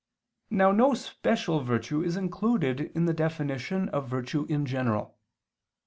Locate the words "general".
4.65-5.15